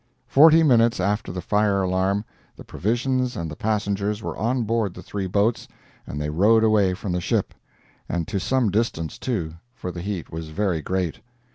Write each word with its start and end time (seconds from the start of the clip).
Forty 0.25 0.63
minutes 0.63 0.99
after 0.99 1.31
the 1.31 1.43
fire 1.43 1.83
alarm 1.83 2.25
the 2.55 2.63
provisions 2.63 3.35
and 3.37 3.55
passengers 3.59 4.23
were 4.23 4.35
on 4.35 4.63
board 4.63 4.95
the 4.95 5.03
three 5.03 5.27
boats, 5.27 5.67
and 6.07 6.19
they 6.19 6.31
rowed 6.31 6.63
away 6.63 6.95
from 6.95 7.11
the 7.11 7.21
ship—and 7.21 8.27
to 8.27 8.39
some 8.39 8.71
distance, 8.71 9.19
too, 9.19 9.53
for 9.75 9.91
the 9.91 10.01
heat 10.01 10.31
was 10.31 10.49
very 10.49 10.81
great. 10.81 11.19